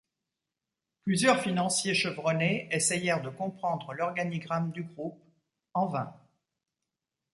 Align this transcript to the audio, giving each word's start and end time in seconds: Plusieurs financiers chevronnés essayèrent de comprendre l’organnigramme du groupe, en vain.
Plusieurs 1.03 1.41
financiers 1.43 1.93
chevronnés 1.93 2.67
essayèrent 2.71 3.21
de 3.21 3.29
comprendre 3.29 3.93
l’organnigramme 3.93 4.71
du 4.71 4.81
groupe, 4.81 5.21
en 5.75 5.85
vain. 5.89 6.11